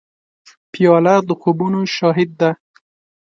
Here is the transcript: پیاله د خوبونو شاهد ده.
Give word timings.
پیاله 0.71 1.15
د 1.27 1.29
خوبونو 1.41 1.79
شاهد 1.97 2.29
ده. 2.39 2.49